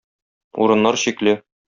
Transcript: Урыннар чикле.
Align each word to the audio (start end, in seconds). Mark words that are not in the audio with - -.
Урыннар 0.63 0.97
чикле. 1.03 1.35